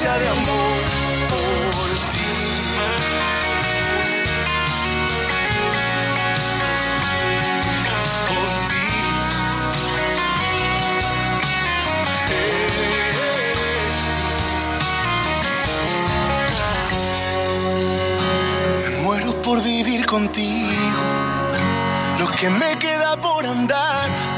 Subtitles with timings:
[0.00, 0.84] de amor
[1.28, 2.30] por ti.
[8.28, 8.86] Por ti.
[18.82, 21.02] Me muero por vivir contigo,
[22.20, 24.37] lo que me queda por andar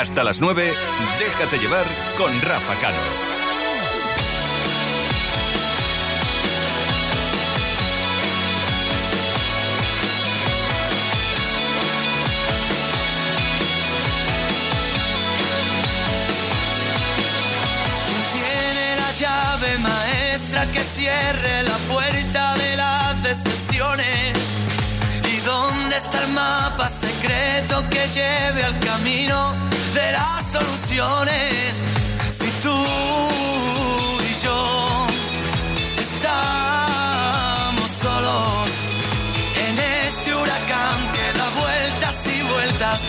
[0.00, 0.72] Hasta las 9,
[1.18, 1.84] déjate llevar
[2.16, 2.96] con Rafa Cano.
[19.82, 24.38] Maestra que cierre la puerta de las decisiones.
[25.30, 31.82] ¿Y dónde está el mapa secreto que lleve al camino de las soluciones?
[32.30, 32.76] Si tú
[34.30, 35.06] y yo
[35.98, 38.70] estamos solos
[39.66, 43.00] en este huracán que da vueltas y vueltas,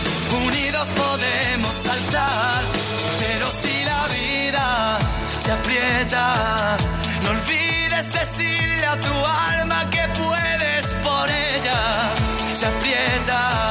[0.46, 2.62] unidos podemos saltar.
[3.18, 4.98] Pero si la vida
[5.44, 6.76] te aprieta,
[7.22, 9.14] no olvides decirle a tu
[9.58, 12.10] alma que puedes por ella.
[12.54, 13.61] Se aprieta,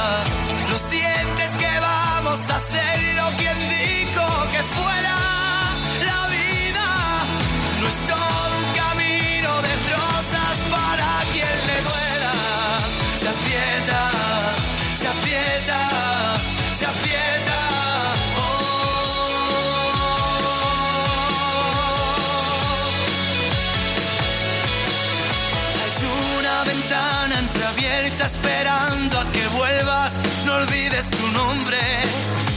[28.26, 30.12] esperando a que vuelvas.
[30.46, 32.51] No olvides tu nombre.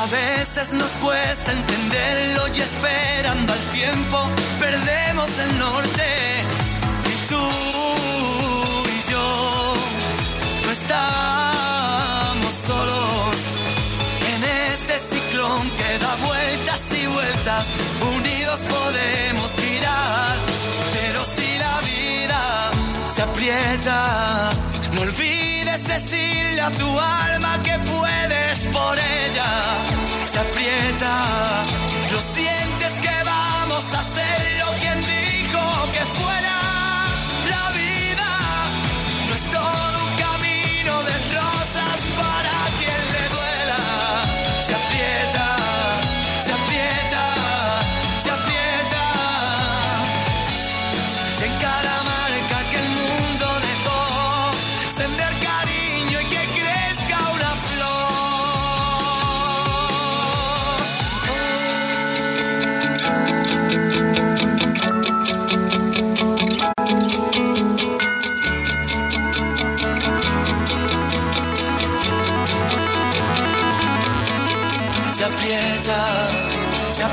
[0.00, 6.44] A veces nos cuesta entenderlo y esperando al tiempo perdemos el norte.
[7.04, 7.42] Y tú
[8.96, 9.74] y yo
[10.64, 13.36] no estamos solos
[14.34, 17.66] en este ciclón que da vueltas y vueltas.
[18.16, 20.36] Unidos podemos girar,
[20.92, 22.70] pero si la vida
[23.16, 24.50] te aprieta,
[24.94, 25.37] no olvides
[25.86, 29.50] decirle a tu alma que puedes por ella.
[30.26, 31.64] Se aprieta,
[32.12, 34.57] lo sientes que vamos a hacerlo.
[75.88, 77.08] pietà, aprieta,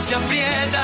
[0.00, 0.79] pietà, aprieta.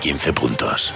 [0.00, 0.94] 15 puntos.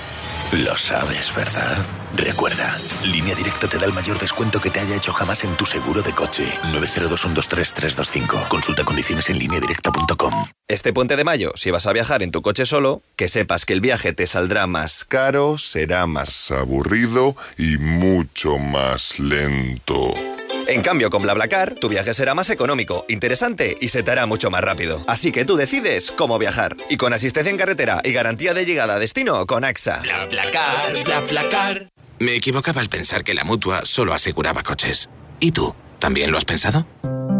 [0.52, 1.76] Lo sabes, ¿verdad?
[2.16, 5.66] Recuerda, Línea Directa te da el mayor descuento que te haya hecho jamás en tu
[5.66, 6.44] seguro de coche.
[6.72, 8.48] 902-123-325.
[8.48, 10.46] Consulta condiciones en lineadirecta.com.
[10.68, 13.74] Este puente de mayo, si vas a viajar en tu coche solo, que sepas que
[13.74, 20.14] el viaje te saldrá más caro, será más aburrido y mucho más lento.
[20.66, 24.50] En cambio, con BlaBlaCar, tu viaje será más económico, interesante y se te hará mucho
[24.50, 25.04] más rápido.
[25.06, 26.76] Así que tú decides cómo viajar.
[26.88, 30.00] Y con asistencia en carretera y garantía de llegada a destino con AXA.
[30.00, 31.88] BlaBlaCar, BlaBlaCar.
[32.18, 35.10] Me equivocaba al pensar que la mutua solo aseguraba coches.
[35.40, 35.74] ¿Y tú?
[35.98, 36.86] ¿También lo has pensado?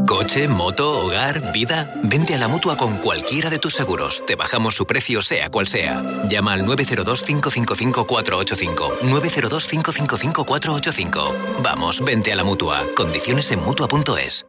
[0.06, 1.94] Coche, moto, hogar, vida.
[2.02, 4.22] Vente a la mutua con cualquiera de tus seguros.
[4.26, 6.02] Te bajamos su precio, sea cual sea.
[6.28, 8.98] Llama al 902-555-485.
[9.00, 11.62] 902-555-485.
[11.62, 12.82] Vamos, vente a la mutua.
[12.94, 14.44] Condiciones en mutua.es.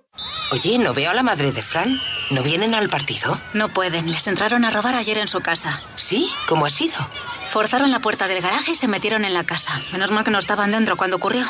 [0.51, 1.99] Oye, ¿no veo a la madre de Fran?
[2.31, 3.39] ¿No vienen al partido?
[3.53, 4.11] No pueden.
[4.11, 5.83] Les entraron a robar ayer en su casa.
[5.95, 6.29] ¿Sí?
[6.47, 6.95] ¿Cómo ha sido?
[7.55, 9.81] Forzaron la puerta del garaje y se metieron en la casa.
[9.93, 11.45] Menos mal que no estaban dentro cuando ocurrió.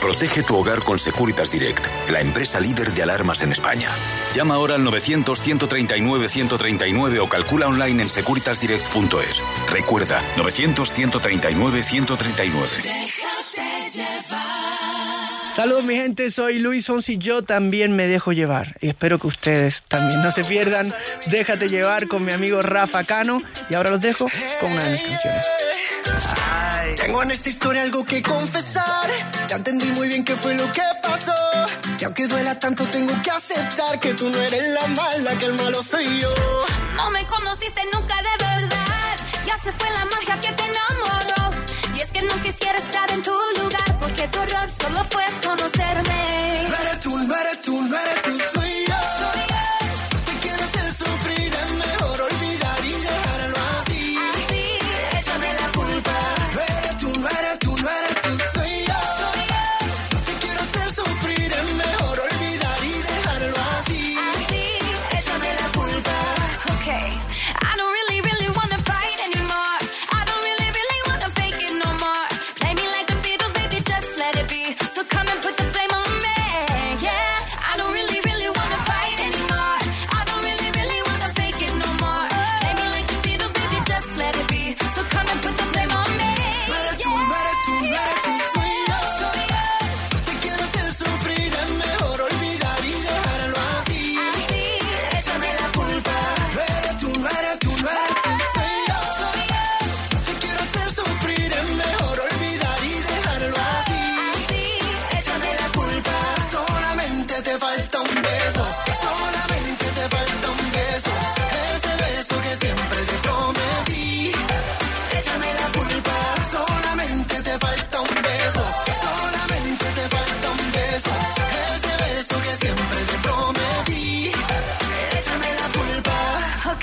[0.00, 3.88] Protege tu hogar con Securitas Direct, la empresa líder de alarmas en España.
[4.34, 9.40] Llama ahora al 900-139-139 o calcula online en securitasdirect.es.
[9.70, 13.25] Recuerda, 900-139-139.
[15.66, 19.82] Saludos mi gente, soy Luis Fonsi, yo también me dejo llevar y espero que ustedes
[19.88, 20.88] también no se pierdan.
[21.26, 24.30] Déjate llevar con mi amigo Rafa Cano y ahora los dejo
[24.60, 25.44] con una de mis canciones.
[26.98, 29.10] tengo en esta historia algo que confesar,
[29.48, 31.34] ya entendí muy bien qué fue lo que pasó
[31.98, 35.54] y aunque duela tanto tengo que aceptar que tú no eres la mala, que el
[35.54, 36.32] malo soy yo.
[36.94, 41.56] No me conociste nunca de verdad, ya se fue la magia que te enamoró
[41.96, 46.68] y es que no quisiera estar en tu lugar porque tu error solo fue conocerme.
[46.68, 48.85] No eres tú, no eres tú, no eres tú,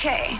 [0.06, 0.38] Okay,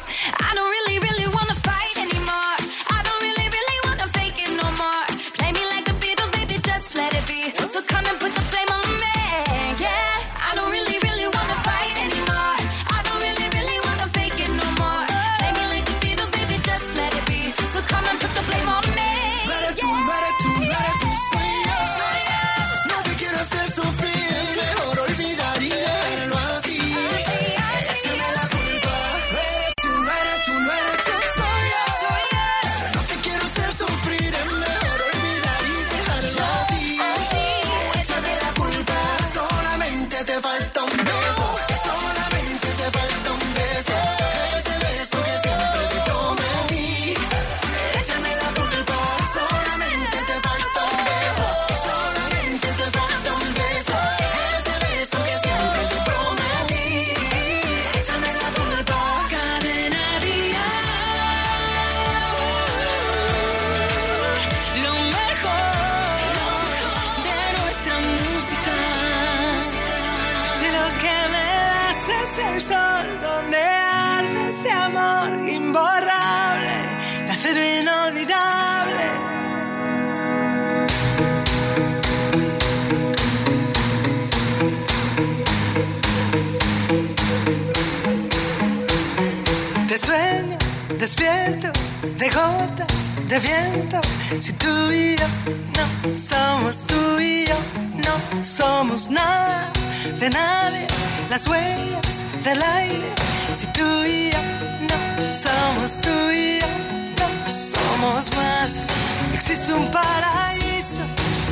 [109.54, 111.02] Existe un paraíso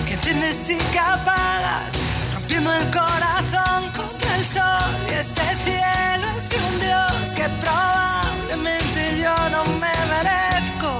[0.04, 1.92] que enciendes y que apagas,
[2.34, 4.90] rompiendo el corazón contra el sol.
[5.08, 10.90] Y este cielo es de un Dios que probablemente yo no me merezco.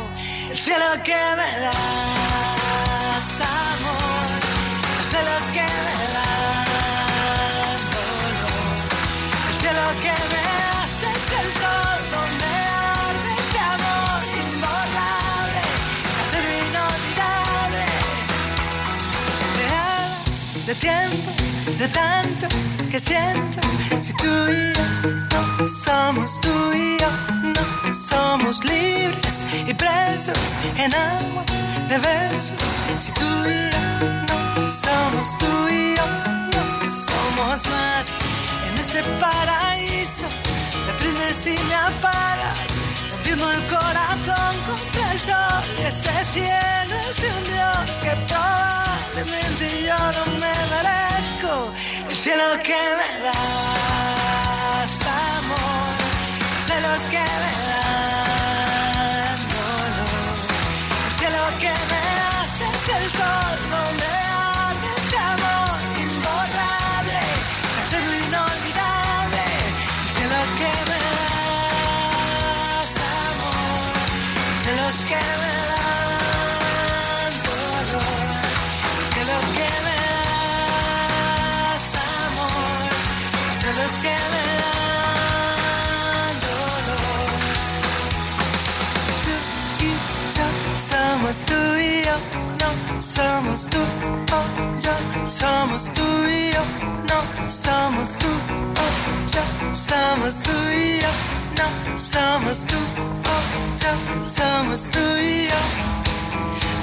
[0.48, 1.72] El cielo que me das,
[24.22, 24.86] tú y yo
[25.60, 27.10] no somos tú y yo,
[27.86, 31.44] no somos libres y presos en agua
[31.88, 32.52] de besos.
[32.98, 33.84] Si tú y yo
[34.28, 36.06] no somos tú y yo,
[36.54, 36.62] no
[37.06, 38.06] somos más
[38.68, 40.26] en este paraíso.
[40.86, 42.71] Me prendes y me apagas,
[43.32, 45.62] rompiendo el corazón contra el sol.
[45.86, 51.52] Este cielo es de un Dios que probablemente yo no me merezco.
[52.08, 53.32] El cielo que me das,
[55.32, 55.94] amor,
[56.58, 60.36] el cielo que me das, dolor.
[61.06, 64.21] El cielo que me das es el sol donde
[93.14, 94.42] somos tú o
[94.80, 94.94] yo,
[95.28, 96.62] somos tú y yo,
[97.10, 98.32] no somos tú
[98.84, 98.88] o
[99.34, 99.44] yo,
[99.88, 101.12] somos tú y yo,
[101.58, 103.38] no somos tú o
[103.82, 103.92] yo,
[104.28, 105.62] somos tú y yo.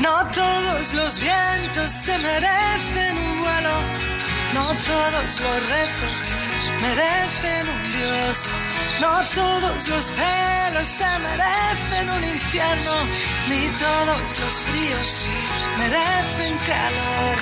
[0.01, 3.75] No todos los vientos se merecen un vuelo,
[4.53, 6.19] no todos los rezos
[6.81, 8.39] merecen un Dios,
[9.01, 12.95] no todos los celos se merecen un infierno,
[13.49, 17.37] ni todos los fríos merecen calor.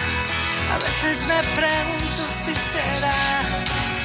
[0.74, 3.22] A veces me pregunto si será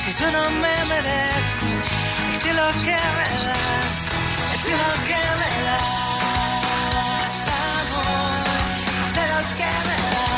[0.04, 1.66] que yo no me merezco
[2.32, 3.98] el cielo que me das,
[4.52, 5.86] el cielo que me das,
[7.76, 8.44] amor,
[9.00, 10.31] el cielo que me das,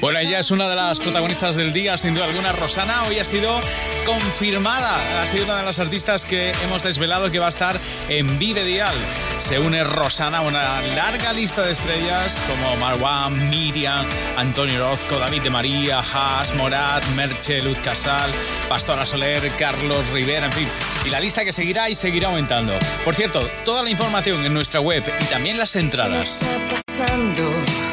[0.00, 2.52] Bueno, ella es una de las protagonistas del día, sin duda alguna.
[2.52, 3.60] Rosana hoy ha sido
[4.04, 5.20] confirmada.
[5.20, 8.64] Ha sido una de las artistas que hemos desvelado que va a estar en Vive
[8.64, 8.94] Dial.
[9.40, 15.42] Se une Rosana a una larga lista de estrellas como Marwan, Miriam, Antonio Orozco, David
[15.42, 18.30] de María, Haas, Morat, Merche, Luz Casal,
[18.68, 20.68] Pastora Soler, Carlos Rivera, en fin.
[21.04, 22.74] Y la lista que seguirá y seguirá aumentando.
[23.04, 26.40] Por cierto, toda la información en nuestra web y también las entradas.
[26.86, 27.89] pasando.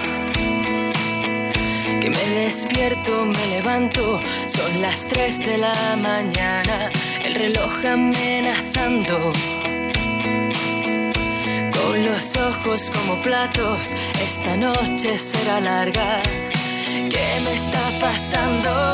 [2.07, 6.89] Que me despierto, me levanto, son las 3 de la mañana,
[7.25, 9.33] el reloj amenazando.
[11.77, 16.21] Con los ojos como platos, esta noche será larga.
[17.11, 18.93] ¿Qué me está pasando?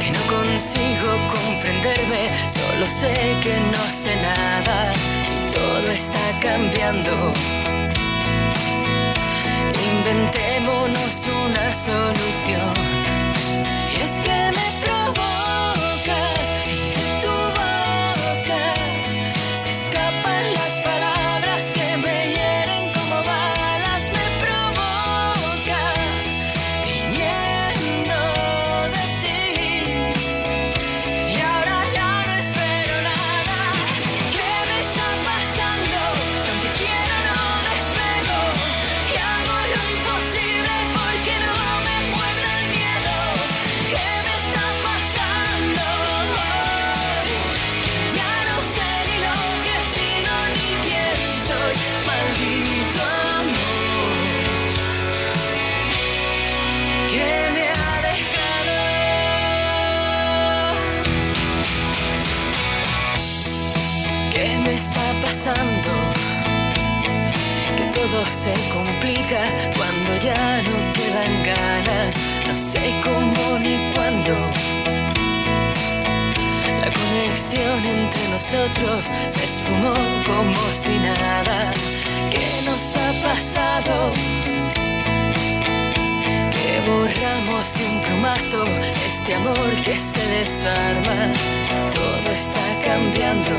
[0.00, 4.94] Que no consigo comprenderme, solo sé que no sé nada.
[5.54, 7.34] Todo está cambiando.
[10.10, 12.72] Inventémonos una solución.
[13.92, 14.77] Y es que me
[78.50, 79.92] nosotros se esfumó
[80.24, 81.70] como si nada.
[82.30, 84.10] ¿Qué nos ha pasado?
[86.50, 88.64] Que borramos de un plumazo
[89.06, 91.30] este amor que se desarma.
[91.94, 93.52] Todo está cambiando.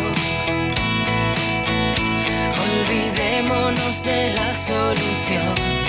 [2.65, 5.88] Olvidémonos de la solución.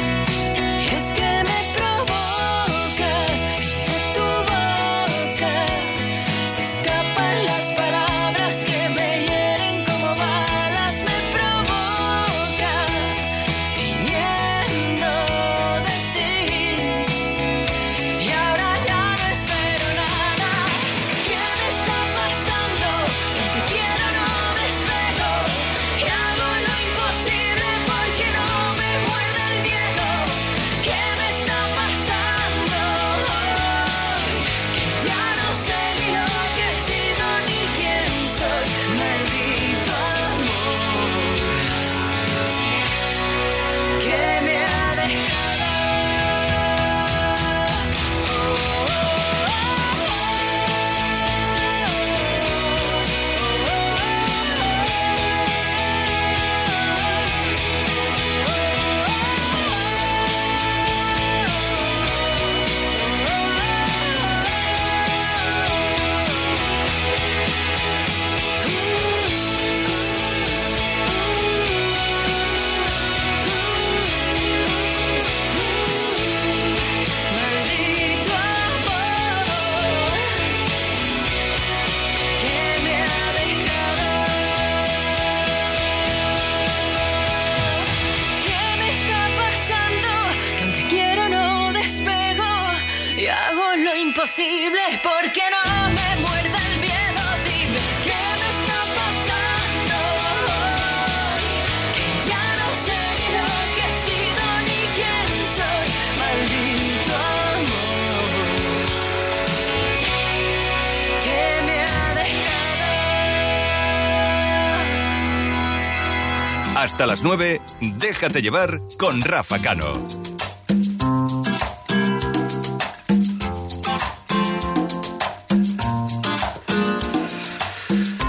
[117.01, 117.63] Hasta las 9,
[117.97, 119.91] déjate llevar con Rafa Cano.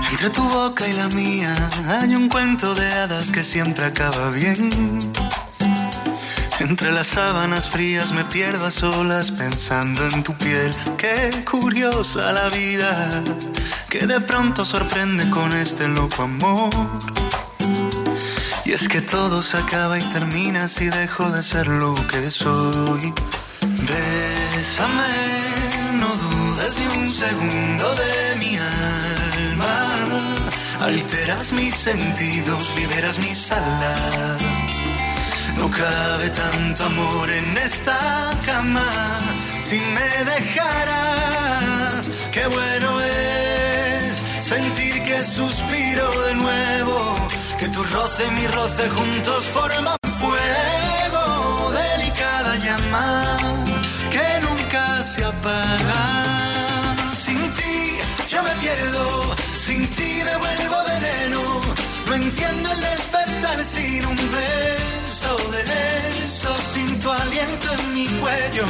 [0.10, 1.54] Entre tu boca y la mía
[1.86, 4.70] hay un cuento de hadas que siempre acaba bien.
[6.62, 10.74] Entre las sábanas frías me pierdo a solas pensando en tu piel.
[10.98, 13.22] Qué curiosa la vida
[13.90, 16.70] que de pronto sorprende con este loco amor.
[18.72, 23.14] Y es que todo se acaba y termina si dejo de ser lo que soy.
[23.90, 25.14] Bésame,
[26.00, 29.90] no dudes ni un segundo de mi alma.
[30.86, 34.42] Alteras mis sentidos, liberas mis alas.
[35.58, 38.88] No cabe tanto amor en esta cama.
[39.60, 47.28] Si me dejaras, qué bueno es sentir que suspiro de nuevo.
[47.62, 51.72] Que tu roce y mi roce juntos forman fuego.
[51.72, 53.38] Delicada llama
[54.10, 56.02] que nunca se apaga.
[57.14, 58.00] Sin ti
[58.32, 61.42] yo me pierdo, sin ti me vuelvo veneno.
[62.08, 65.62] No entiendo el despertar sin un beso de
[66.74, 68.66] sin tu aliento en mi cuello.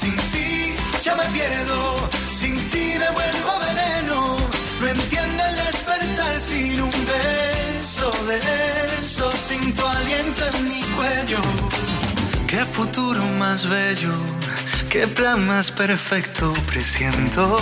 [0.00, 4.36] Sin ti yo me pierdo, sin ti me vuelvo veneno.
[4.82, 7.45] No entiendo el despertar sin un beso
[8.10, 11.38] de beso, sin tu aliento en mi cuello.
[12.46, 14.12] Qué futuro más bello,
[14.88, 17.60] qué plan más perfecto presiento.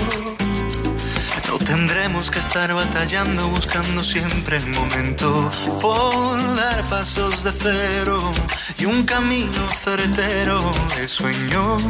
[1.48, 8.33] No tendremos que estar batallando, buscando siempre el momento por dar pasos de cero
[8.78, 10.61] y un camino certero
[10.96, 11.83] de sueños.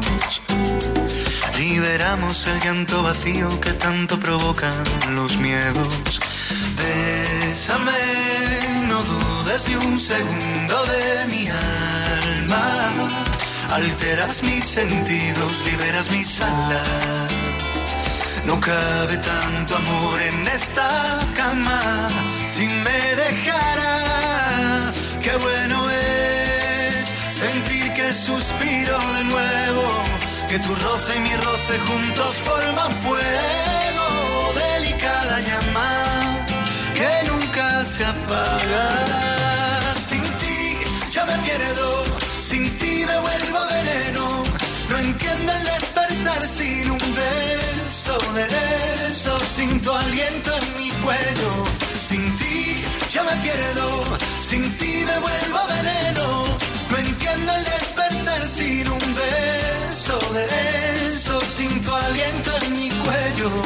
[1.58, 4.74] Liberamos el llanto vacío que tanto provocan
[5.14, 6.20] los miedos.
[6.76, 8.33] Bésame,
[9.04, 12.92] dudes ni un segundo de mi alma.
[13.70, 17.32] Alteras mis sentidos, liberas mis alas.
[18.46, 22.08] No cabe tanto amor en esta cama.
[22.46, 29.84] Si me dejaras, qué bueno es sentir que suspiro de nuevo.
[30.48, 33.83] Que tu roce y mi roce juntos forman fuego.
[37.94, 38.02] Sin
[40.40, 40.56] ti
[41.12, 42.04] yo me pierdo,
[42.42, 44.42] sin ti me vuelvo veneno.
[44.90, 49.38] No entiendo el despertar sin un beso de beso.
[49.54, 51.50] Sin tu aliento en mi cuello,
[52.08, 54.02] sin ti yo me pierdo,
[54.48, 56.42] sin ti me vuelvo veneno.
[56.90, 61.40] No entiendo el despertar sin un beso de beso.
[61.42, 63.62] Sin tu aliento en mi cuello.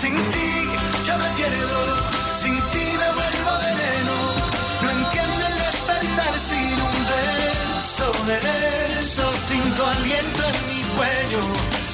[0.00, 0.48] Sin ti
[1.06, 1.80] yo me pierdo,
[2.40, 4.14] sin ti me vuelvo veneno.
[4.82, 11.85] No entiendo el despertar sin un beso, de beso, sin tu aliento en mi cuello.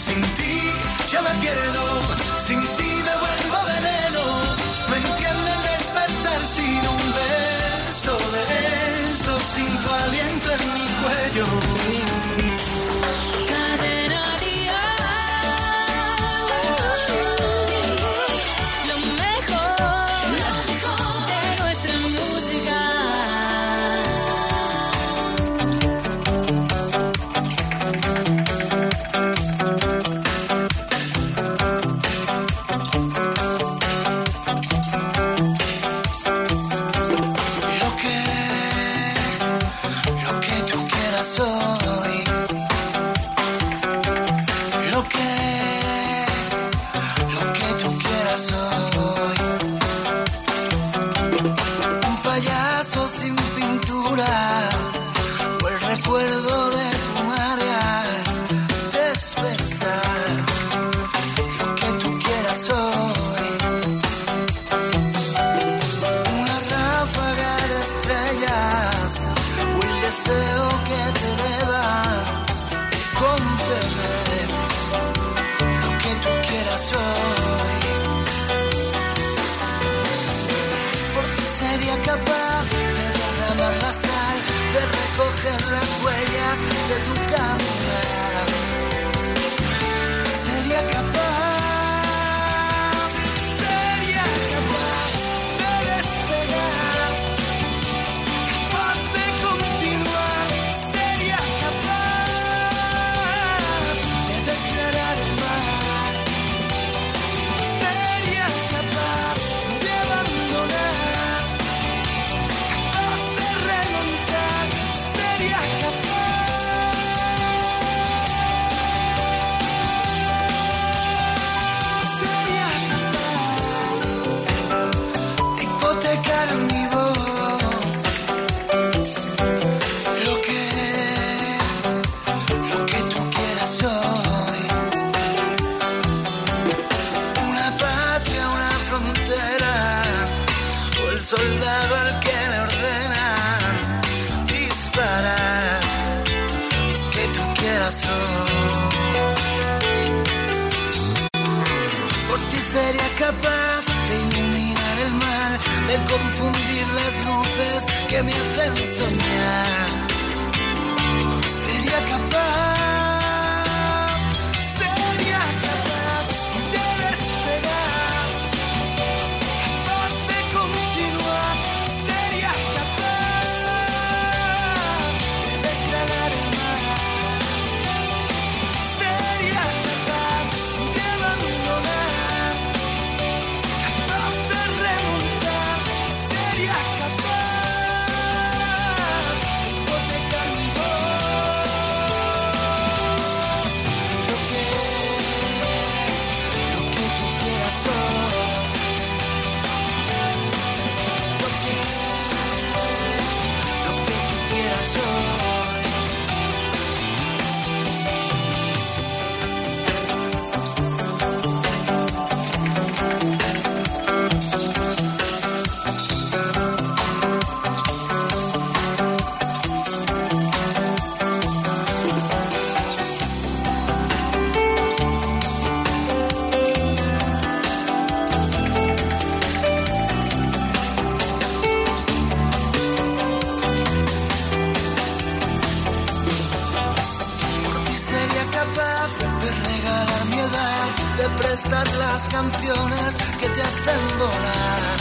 [242.43, 244.99] Canciones que te hacen volar.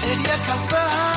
[0.00, 1.15] Sería capaz,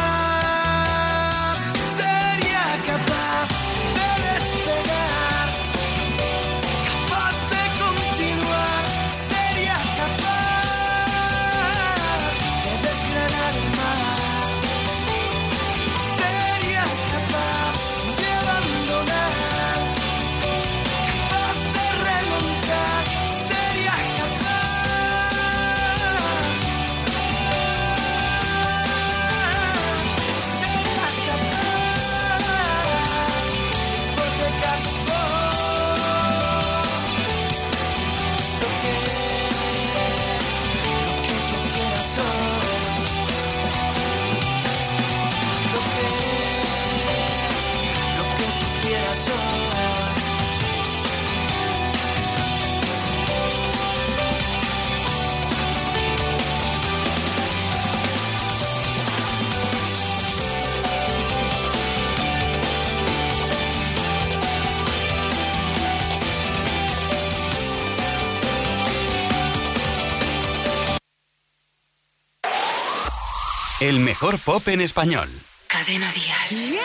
[74.68, 75.30] en español.
[75.68, 76.80] Cadena Dial.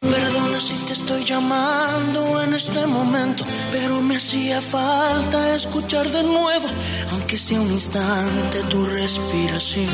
[0.00, 6.68] Perdona si te estoy llamando en este momento, pero me hacía falta escuchar de nuevo,
[7.12, 9.86] aunque sea un instante, tu respiración.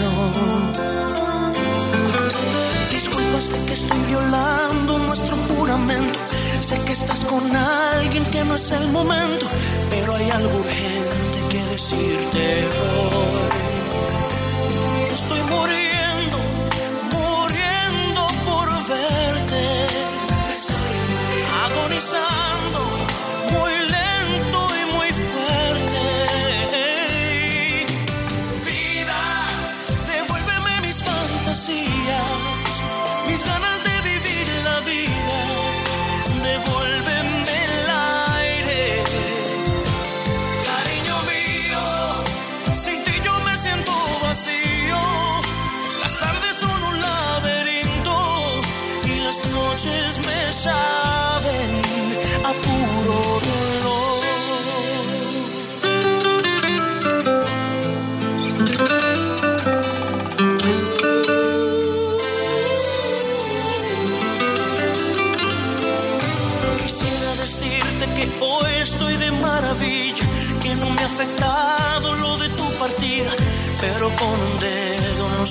[2.90, 6.18] Disculpa, sé que estoy violando nuestro juramento,
[6.60, 9.46] sé que estás con alguien que no es el momento,
[9.90, 13.48] pero hay algo urgente que decirte hoy.
[15.08, 15.85] Estoy muriendo,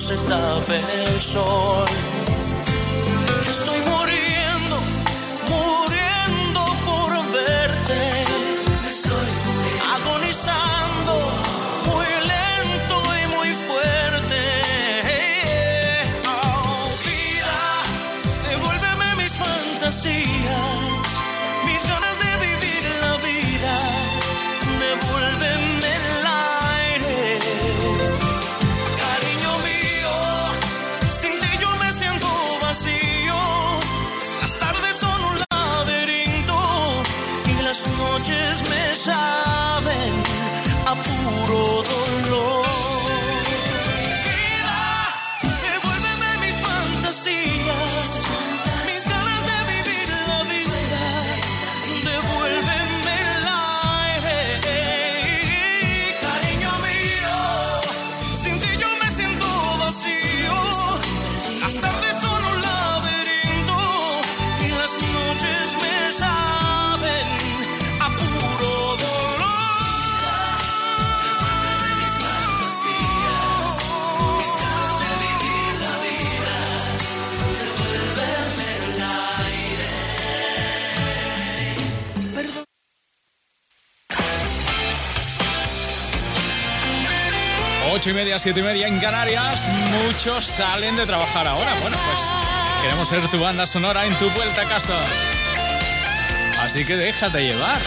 [0.05, 2.04] se tape el sol.
[88.05, 89.67] 8 y media, 7 y media en Canarias,
[90.03, 91.73] muchos salen de trabajar ahora.
[91.81, 94.93] Bueno, pues queremos ser tu banda sonora en tu vuelta a casa.
[96.59, 97.79] Así que déjate llevar.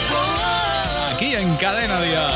[1.12, 2.34] Aquí en Cadena Dial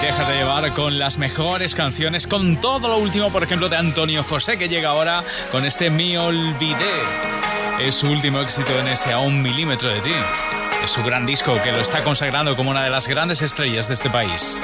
[0.00, 4.56] déjate llevar con las mejores canciones, con todo lo último, por ejemplo, de Antonio José,
[4.56, 7.02] que llega ahora con este Me Olvidé.
[7.80, 10.14] Es su último éxito en ese a un milímetro de ti.
[10.82, 13.94] Es su gran disco que lo está consagrando como una de las grandes estrellas de
[13.94, 14.58] este país.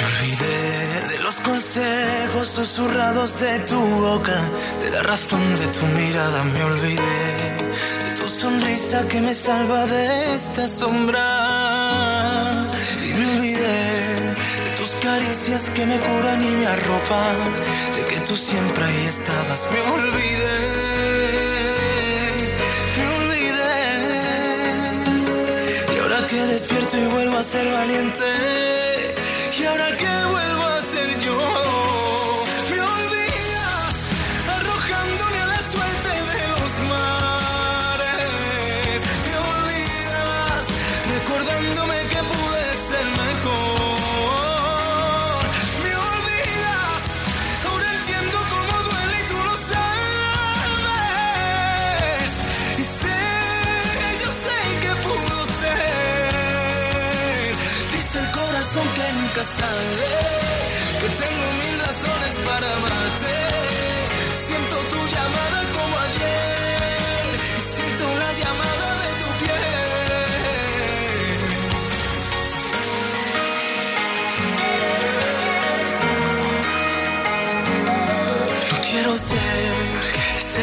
[0.00, 4.36] Me olvidé de los consejos susurrados de tu boca,
[4.82, 6.96] de la razón de tu mirada me olvidé,
[8.04, 11.22] de tu sonrisa que me salva de esta sombra.
[13.08, 17.52] Y me olvidé de tus caricias que me curan y me arropan,
[17.94, 19.68] de que tú siempre ahí estabas.
[19.70, 21.13] Me olvidé,
[26.54, 28.73] despierto y vuelvo a ser valiente.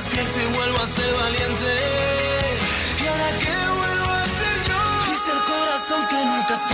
[0.00, 1.70] despierto y vuelvo a ser valiente.
[3.02, 4.80] Y ahora que vuelvo a ser yo.
[5.12, 6.64] Dice el corazón que nunca es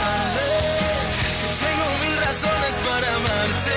[1.63, 3.75] tengo mil razones para amarte.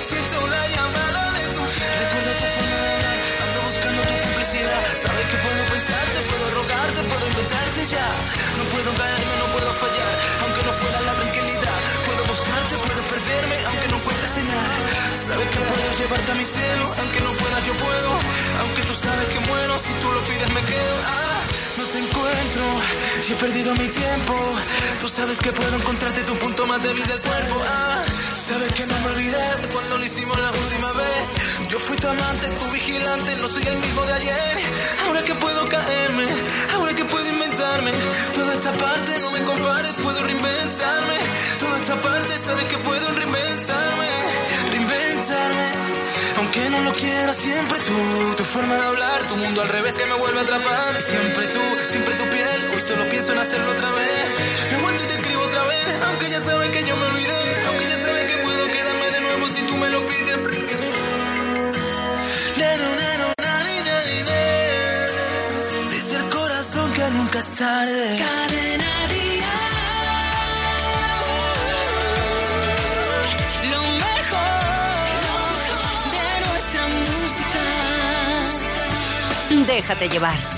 [0.00, 1.62] Siento la llamada de tu.
[2.02, 3.18] Recuerdo tu forma de hablar.
[3.44, 4.80] Ando buscando tu complicidad.
[5.04, 8.08] Sabes que puedo pensarte, puedo rogarte, puedo inventarte ya.
[8.56, 10.14] No puedo caerme, no puedo fallar.
[10.42, 11.78] Aunque no fuera la tranquilidad.
[12.38, 14.70] Buscarte, perderme, aunque no señal.
[15.26, 16.84] Sabes que puedo llevarte a mi cielo.
[17.00, 18.10] Aunque no pueda, yo puedo.
[18.60, 20.96] Aunque tú sabes que muero, si tú lo pides, me quedo.
[21.04, 21.40] Ah,
[21.78, 22.64] no te encuentro
[23.26, 24.34] y he perdido mi tiempo.
[25.00, 27.56] Tú sabes que puedo encontrarte tu punto más débil del cuerpo.
[27.66, 28.04] Ah,
[28.36, 31.68] sabes que no me olvidé cuando lo hicimos la última vez.
[31.68, 34.56] Yo fui tu amante, tu vigilante, no soy el mismo de ayer.
[35.06, 36.26] Ahora que puedo caerme,
[36.74, 37.92] ahora que puedo inventarme.
[38.34, 41.16] Toda esta parte no me compares, puedo reinventarme.
[41.58, 44.08] Toda esta parte sabes que puedo reinventarme,
[44.70, 45.66] reinventarme.
[46.38, 50.06] Aunque no lo quiera, siempre tú, tu forma de hablar, tu mundo al revés que
[50.06, 50.96] me vuelve a atrapar.
[50.98, 54.70] Y siempre tú, siempre tu piel, hoy solo pienso en hacerlo otra vez.
[54.70, 56.87] Me aguanto y te escribo otra vez, aunque ya sabes que yo
[67.38, 68.16] nunca es tarde.
[68.18, 69.06] Cadena
[73.70, 74.58] Lo mejor
[76.14, 76.82] de nuestra
[77.22, 77.62] música.
[79.66, 80.57] Déjate llevar.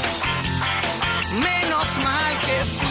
[1.81, 2.90] Menos mal que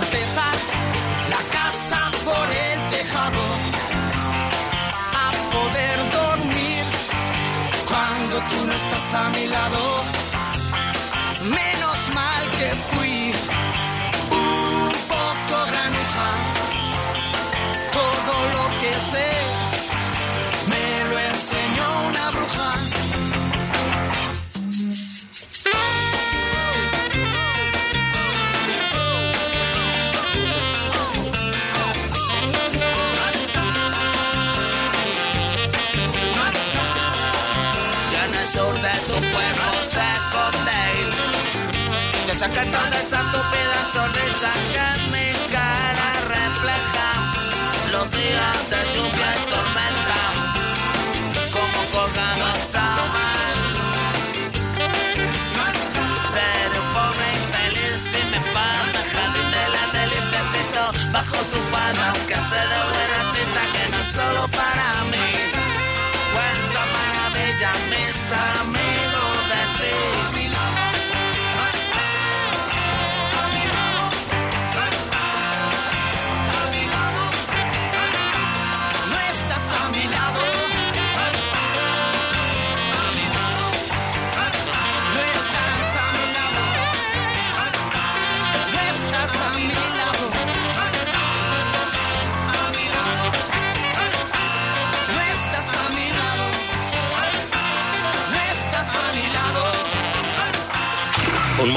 [44.73, 47.07] que en mi cara refleja
[47.91, 48.70] Los días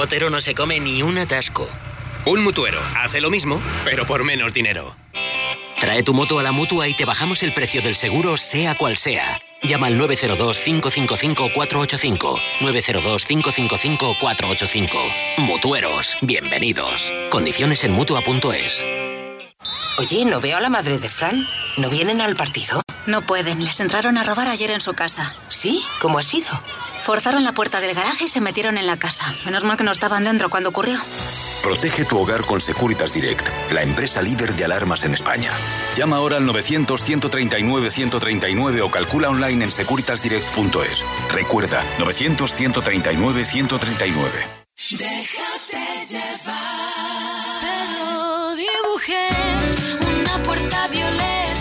[0.05, 1.66] motero no se come ni un atasco.
[2.26, 4.94] Un mutuero hace lo mismo, pero por menos dinero.
[5.80, 8.98] Trae tu moto a la mutua y te bajamos el precio del seguro, sea cual
[8.98, 9.40] sea.
[9.62, 12.38] Llama al 902-555-485.
[12.61, 15.38] 902-555-485.
[15.38, 17.11] Mutueros, bienvenidos.
[17.30, 18.84] Condiciones en mutua.es.
[19.96, 21.48] Oye, ¿no veo a la madre de Fran?
[21.78, 22.82] ¿No vienen al partido?
[23.07, 25.34] No pueden, les entraron a robar ayer en su casa.
[25.48, 25.82] ¿Sí?
[25.98, 26.50] ¿Cómo ha sido?
[27.05, 29.34] Forzaron la puerta del garaje y se metieron en la casa.
[29.44, 30.98] Menos mal que no estaban dentro cuando ocurrió.
[31.62, 35.50] Protege tu hogar con Securitas Direct, la empresa líder de alarmas en España.
[35.96, 41.05] Llama ahora al 900-139-139 o calcula online en securitasdirect.es.
[41.30, 44.30] Recuerda, 900-139-139.
[44.92, 47.61] Déjate llevar.
[47.61, 49.28] Pero dibujé
[50.20, 51.53] una puerta violeta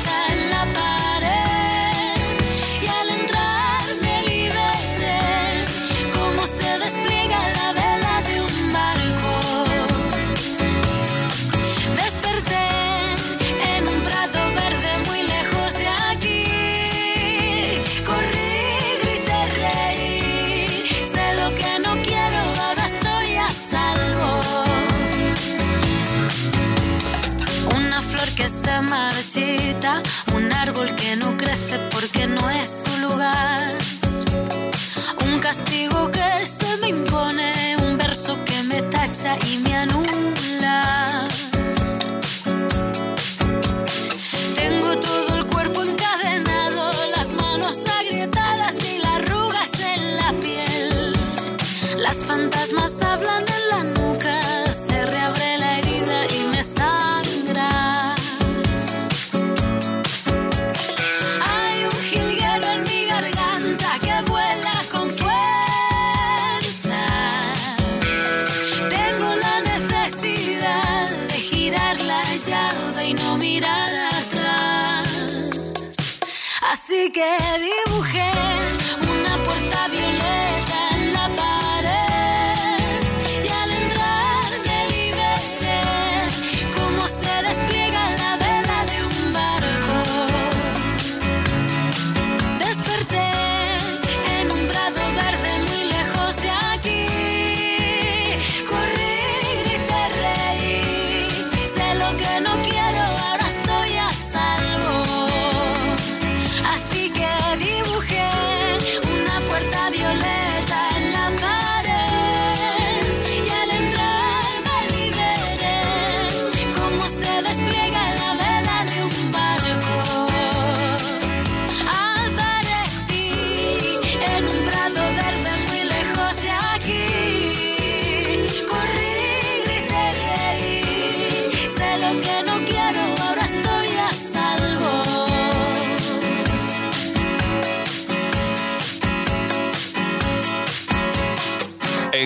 [77.11, 77.21] que
[77.59, 78.52] dibujé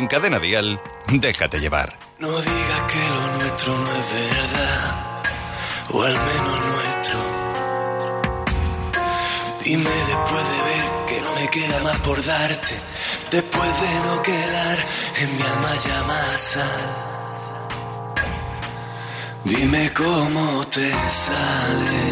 [0.08, 0.80] En Cadena Dial,
[1.12, 2.00] déjate llevar.
[2.18, 5.24] No digas que lo nuestro no es verdad,
[5.92, 7.20] o al menos nuestro.
[9.66, 12.76] Dime después de ver que no me queda más por darte,
[13.32, 14.78] después de no quedar
[15.20, 16.86] en mi alma ya más sal.
[19.44, 20.90] Dime cómo te
[21.26, 22.08] sale.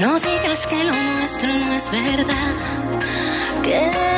[0.00, 2.54] No digas que lo nuestro no es verdad,
[3.62, 4.17] que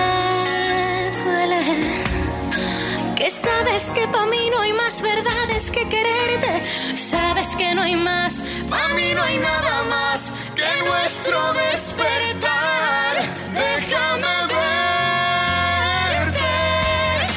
[3.20, 6.64] Que sabes que para mí no hay más verdades que quererte.
[6.96, 13.14] Sabes que no hay más, para mí no hay nada más que nuestro despertar.
[13.52, 16.40] Déjame verte.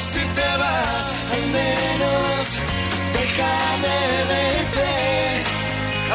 [0.10, 1.06] Si te vas,
[1.36, 2.44] al menos
[3.20, 3.98] déjame
[4.32, 4.90] verte.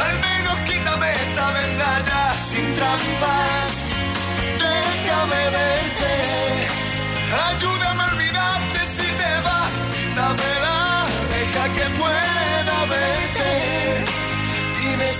[0.07, 3.75] Al menos quítame esta verdad ya sin trampas.
[4.65, 6.15] Déjame verte.
[7.51, 7.78] Ayúdame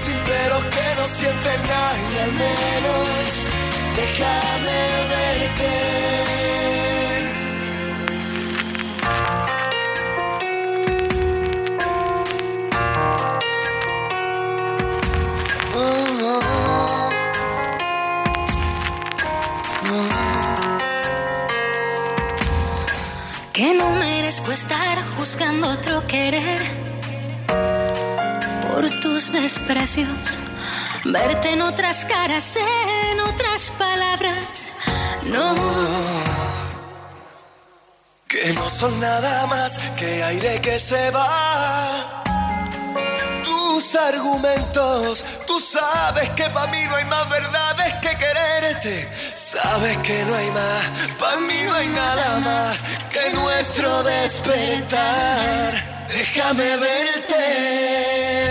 [0.09, 3.49] Dime sin peros que no sientes nada al menos
[3.97, 4.81] déjame
[5.11, 5.99] verte.
[23.53, 26.78] Que no merezco estar juzgando otro querer
[28.79, 30.39] por tus desprecios.
[31.05, 32.57] Verte en otras caras,
[33.11, 34.73] en otras palabras.
[35.25, 35.55] No.
[38.29, 42.23] Que no son nada más que aire que se va.
[43.43, 49.09] Tus argumentos, tú sabes que para mí no hay más verdades que quererte.
[49.35, 50.85] Sabes que no hay más,
[51.19, 55.98] para mí no hay nada más que nuestro despertar.
[56.11, 57.45] Déjame verte,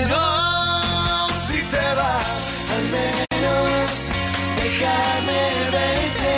[0.09, 2.31] no, si te vas,
[2.75, 3.89] al menos
[4.61, 5.41] déjame
[5.77, 6.35] verte.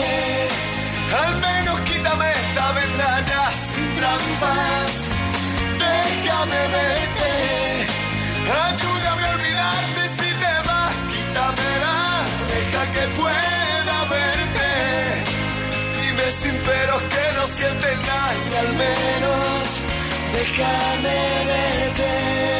[1.23, 4.93] Al menos quítame esta verdad ya sin trampas.
[5.85, 7.31] Déjame verte.
[8.65, 10.93] Ayúdame a olvidarte si te vas.
[11.11, 11.97] Quítamela.
[12.53, 14.69] Deja que pueda verte.
[15.99, 18.98] Dime sin peros que no sientes nada al menos
[20.49, 22.58] déjame verte.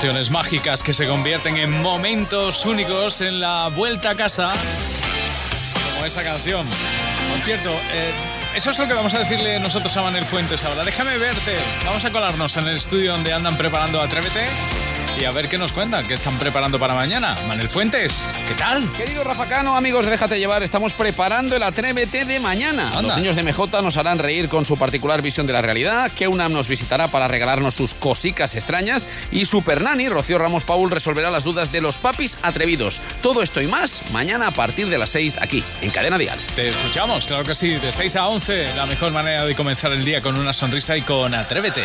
[0.00, 4.50] Canciones mágicas que se convierten en momentos únicos en la vuelta a casa,
[5.92, 6.66] como esta canción.
[6.66, 8.14] Por cierto, eh,
[8.54, 10.84] eso es lo que vamos a decirle nosotros a Manel Fuentes ahora.
[10.84, 11.54] Déjame verte.
[11.84, 14.46] Vamos a colarnos en el estudio donde andan preparando Atrévete
[15.18, 17.36] y a ver qué nos cuentan, qué están preparando para mañana.
[17.46, 18.12] Manel Fuentes,
[18.48, 18.90] ¿qué tal?
[18.92, 22.90] Querido Rafa Cano, amigos Déjate Llevar, estamos preparando el Atrévete de mañana.
[23.02, 26.28] Los niños de MJ nos harán reír con su particular visión de la realidad, que
[26.28, 31.30] UNAM nos visitará para regalarnos sus cosicas extrañas y Super Nani, Rocío Ramos Paul, resolverá
[31.30, 33.00] las dudas de los papis atrevidos.
[33.22, 36.38] Todo esto y más mañana a partir de las 6 aquí, en Cadena Dial.
[36.54, 40.04] Te escuchamos, claro que sí, de 6 a 11, la mejor manera de comenzar el
[40.04, 41.84] día con una sonrisa y con Atrévete.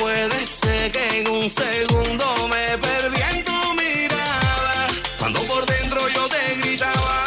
[0.00, 4.86] Puede ser que en un segundo me perdí en tu mirada.
[5.18, 7.24] Cuando por dentro yo te gritaba.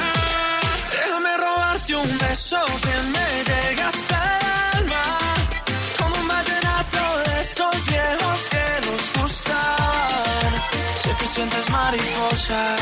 [0.91, 4.45] Déjame robarte un beso que me llegue hasta el
[4.79, 5.05] alma.
[5.99, 10.51] Como un vallenato de esos viejos que nos gustaban.
[11.03, 12.81] Sé que sientes mariposas,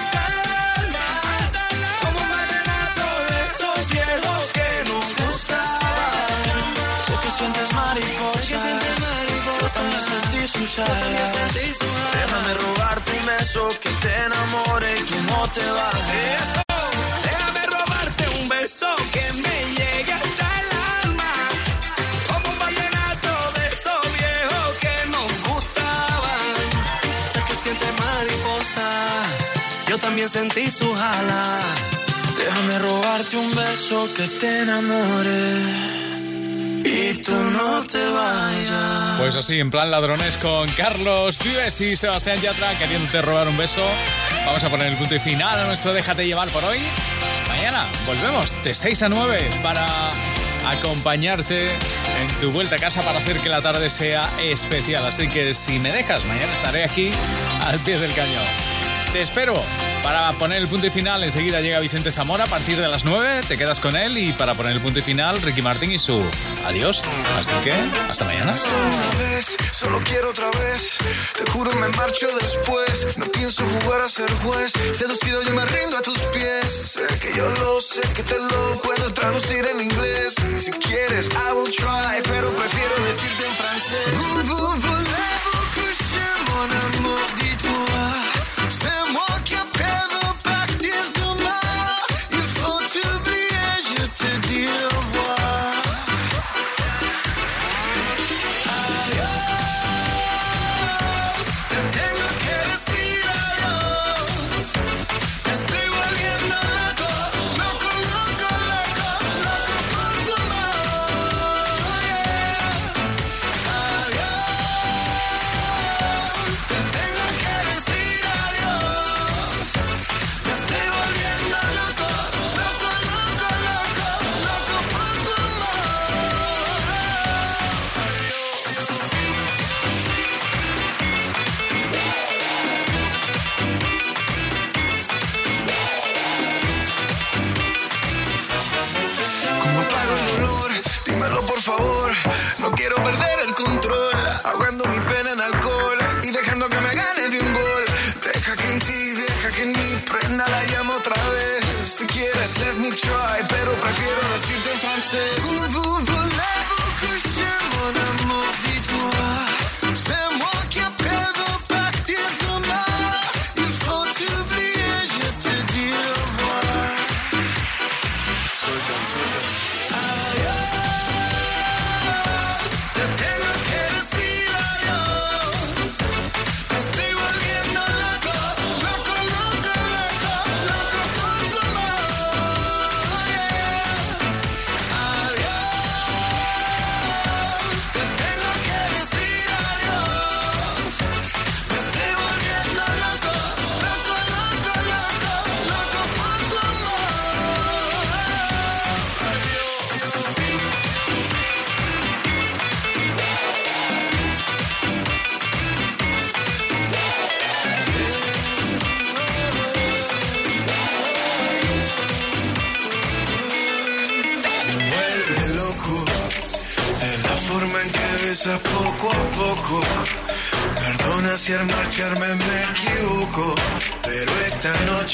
[7.41, 9.61] Sé que sientes mariposas.
[9.61, 11.33] Yo también sentí sus alas.
[12.13, 16.49] Déjame robarte un beso que te enamore y no te vayas.
[17.23, 20.69] Déjame robarte un beso que me llegue hasta el
[21.03, 21.33] alma.
[22.31, 26.45] Como un vallenato de esos viejos que nos gustaban.
[27.33, 28.89] Sé que sientes mariposa,
[29.87, 31.59] yo también sentí su jala.
[32.37, 36.00] Déjame robarte un beso que te enamore.
[37.29, 39.19] No te vayas.
[39.19, 43.83] Pues así, en plan ladrones con Carlos Vives y Sebastián Yatra queriéndote robar un beso.
[44.45, 46.79] Vamos a poner el punto y final a nuestro Déjate llevar por hoy.
[47.47, 49.85] Mañana volvemos de 6 a 9 para
[50.65, 55.05] acompañarte en tu vuelta a casa para hacer que la tarde sea especial.
[55.05, 57.11] Así que si me dejas, mañana estaré aquí
[57.67, 58.45] al pie del cañón.
[59.13, 59.53] Te espero
[60.03, 61.21] para poner el punto y final.
[61.23, 63.41] Enseguida llega Vicente Zamora a partir de las 9.
[63.45, 66.23] Te quedas con él y para poner el punto y final, Ricky Martin y su
[66.65, 67.01] adiós.
[67.37, 68.55] Así que hasta mañana.
[68.55, 70.97] Una vez, solo quiero otra vez.
[71.35, 73.07] Te juro me marcho después.
[73.17, 74.71] No pienso jugar a ser juez.
[74.93, 76.93] Seducido yo me rindo a tus pies.
[76.93, 80.35] Sé que yo lo sé, que te lo puedo traducir en inglés.
[80.57, 84.51] Si quieres, I will try, pero prefiero decirte en francés.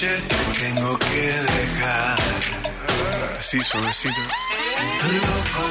[0.07, 2.17] Noche te tengo que dejar.
[3.39, 4.21] Así suavecito.
[5.11, 5.65] Loco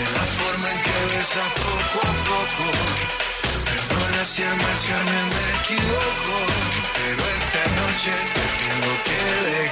[0.00, 2.66] es la forma en que besas poco a poco.
[3.64, 6.36] Perdona si al marcharme me equivoco,
[6.94, 9.71] pero esta noche te tengo que dejar.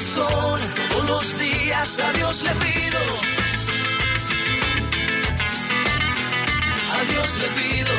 [0.00, 0.60] corazón.
[0.90, 2.98] Todos los días a Dios le pido.
[6.92, 7.90] A Dios le pido.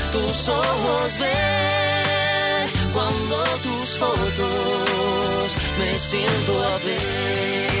[0.11, 7.80] tus ojos ver cuando tus fotos me siento a ver